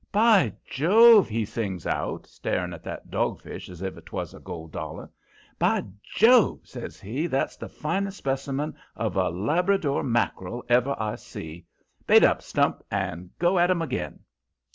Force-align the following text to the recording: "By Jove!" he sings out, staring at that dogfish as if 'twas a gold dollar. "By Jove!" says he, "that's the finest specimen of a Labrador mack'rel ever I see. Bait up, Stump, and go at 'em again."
"By 0.11 0.53
Jove!" 0.65 1.29
he 1.29 1.45
sings 1.45 1.85
out, 1.85 2.25
staring 2.25 2.73
at 2.73 2.83
that 2.85 3.11
dogfish 3.11 3.69
as 3.69 3.83
if 3.83 4.03
'twas 4.03 4.33
a 4.33 4.39
gold 4.39 4.71
dollar. 4.71 5.11
"By 5.59 5.83
Jove!" 6.01 6.61
says 6.67 6.99
he, 6.99 7.27
"that's 7.27 7.55
the 7.55 7.69
finest 7.69 8.17
specimen 8.17 8.73
of 8.95 9.15
a 9.15 9.29
Labrador 9.29 10.01
mack'rel 10.01 10.63
ever 10.67 10.95
I 10.97 11.17
see. 11.17 11.67
Bait 12.07 12.23
up, 12.23 12.41
Stump, 12.41 12.81
and 12.89 13.29
go 13.37 13.59
at 13.59 13.69
'em 13.69 13.83
again." 13.83 14.21